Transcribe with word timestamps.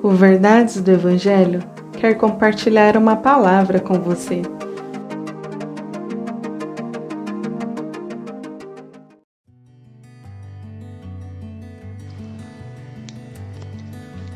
O 0.00 0.10
Verdades 0.10 0.80
do 0.80 0.92
Evangelho 0.92 1.60
quer 1.98 2.14
compartilhar 2.14 2.96
uma 2.96 3.16
palavra 3.16 3.80
com 3.80 3.94
você. 3.94 4.42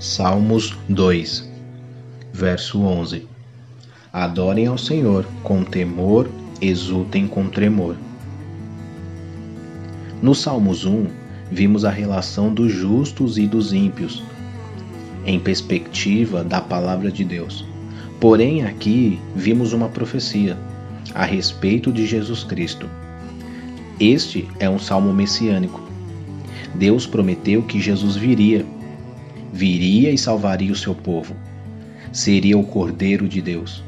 Salmos 0.01 0.77
2, 0.89 1.49
verso 2.33 2.83
11 2.83 3.29
Adorem 4.13 4.67
ao 4.67 4.77
Senhor 4.77 5.25
com 5.45 5.63
temor, 5.63 6.29
exultem 6.61 7.29
com 7.29 7.49
tremor. 7.49 7.95
No 10.21 10.35
Salmos 10.35 10.85
1, 10.85 11.07
vimos 11.53 11.85
a 11.85 11.91
relação 11.91 12.53
dos 12.53 12.73
justos 12.73 13.39
e 13.39 13.47
dos 13.47 13.73
ímpios, 13.73 14.25
em 15.25 15.39
perspectiva 15.39 16.43
da 16.43 16.61
palavra 16.61 17.11
de 17.11 17.25
Deus. 17.25 17.65
Porém, 18.21 18.63
aqui 18.65 19.19
vimos 19.35 19.73
uma 19.73 19.89
profecia 19.89 20.57
a 21.15 21.25
respeito 21.25 21.93
de 21.93 22.07
Jesus 22.07 22.45
Cristo. 22.45 22.89
Este 23.99 24.49
é 24.59 24.69
um 24.69 24.79
salmo 24.79 25.13
messiânico. 25.13 25.81
Deus 26.75 27.07
prometeu 27.07 27.63
que 27.63 27.81
Jesus 27.81 28.17
viria, 28.17 28.65
viria 29.53 30.11
e 30.11 30.19
salvaria 30.19 30.73
o 30.73 30.77
seu 30.77 30.95
povo. 30.95 31.35
Seria 32.13 32.59
o 32.59 32.65
Cordeiro 32.65 33.29
de 33.29 33.43
Deus, 33.43 33.83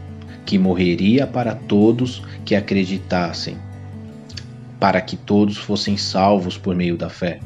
que 0.44 0.58
morreria 0.58 1.26
para 1.26 1.54
todos 1.54 2.22
que 2.44 2.54
acreditassem, 2.54 3.56
para 4.78 5.00
que 5.00 5.16
todos 5.16 5.56
fossem 5.56 5.96
salvos 5.96 6.58
por 6.58 6.74
meio 6.74 6.96
da 6.96 7.08
fé. 7.08 7.40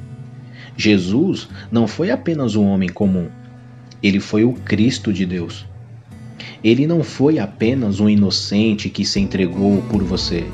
Jesus 0.77 1.49
não 1.71 1.87
foi 1.87 2.11
apenas 2.11 2.55
um 2.55 2.67
homem 2.67 2.89
comum, 2.89 3.29
ele 4.03 4.21
foi 4.21 4.45
o 4.45 4.53
Cristo 4.53 5.13
de 5.13 5.27
Deus. 5.27 5.67
Ele 6.63 6.87
não 6.87 7.03
foi 7.03 7.39
apenas 7.39 8.01
um 8.01 8.09
inocente 8.09 8.89
que 8.89 9.05
se 9.05 9.21
entregou 9.21 9.83
por 9.83 10.03
você. 10.03 10.47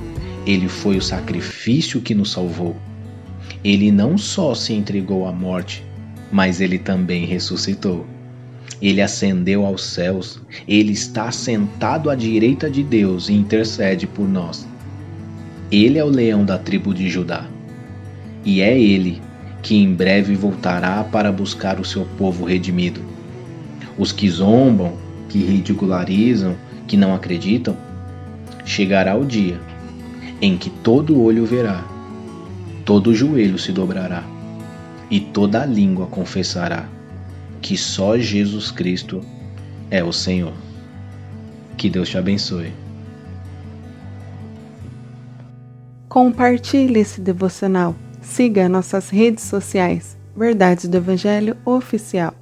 Ele 0.46 0.68
foi 0.68 0.96
o 0.96 1.02
sacrifício 1.02 2.00
que 2.00 2.14
nos 2.14 2.32
salvou. 2.32 2.76
Ele 3.62 3.90
não 3.90 4.16
só 4.16 4.54
se 4.54 4.72
entregou 4.72 5.26
à 5.26 5.32
morte, 5.32 5.84
mas 6.32 6.60
ele 6.60 6.78
também 6.78 7.26
ressuscitou. 7.26 8.06
Ele 8.80 9.00
ascendeu 9.00 9.64
aos 9.64 9.84
céus, 9.84 10.40
ele 10.66 10.92
está 10.92 11.30
sentado 11.30 12.10
à 12.10 12.14
direita 12.14 12.68
de 12.68 12.82
Deus 12.82 13.28
e 13.28 13.32
intercede 13.32 14.06
por 14.06 14.28
nós. 14.28 14.66
Ele 15.70 15.98
é 15.98 16.04
o 16.04 16.08
leão 16.08 16.44
da 16.44 16.58
tribo 16.58 16.92
de 16.92 17.08
Judá. 17.08 17.46
E 18.44 18.60
é 18.60 18.78
ele 18.78 19.22
que 19.62 19.76
em 19.76 19.94
breve 19.94 20.34
voltará 20.34 21.02
para 21.04 21.32
buscar 21.32 21.80
o 21.80 21.84
seu 21.84 22.04
povo 22.18 22.44
redimido 22.44 23.13
os 23.98 24.12
que 24.12 24.28
zombam, 24.28 24.94
que 25.28 25.38
ridicularizam, 25.38 26.56
que 26.86 26.96
não 26.96 27.14
acreditam, 27.14 27.76
chegará 28.64 29.16
o 29.16 29.24
dia 29.24 29.60
em 30.40 30.56
que 30.56 30.70
todo 30.70 31.20
olho 31.20 31.46
verá, 31.46 31.84
todo 32.84 33.14
joelho 33.14 33.58
se 33.58 33.72
dobrará 33.72 34.24
e 35.10 35.20
toda 35.20 35.64
língua 35.64 36.06
confessará 36.06 36.88
que 37.60 37.76
só 37.78 38.18
Jesus 38.18 38.70
Cristo 38.70 39.22
é 39.90 40.04
o 40.04 40.12
Senhor. 40.12 40.52
Que 41.76 41.88
Deus 41.88 42.08
te 42.08 42.18
abençoe. 42.18 42.72
Compartilhe 46.08 47.00
esse 47.00 47.20
devocional. 47.20 47.96
Siga 48.20 48.68
nossas 48.68 49.08
redes 49.08 49.44
sociais. 49.44 50.16
Verdades 50.36 50.86
do 50.88 50.96
Evangelho 50.96 51.56
Oficial. 51.64 52.34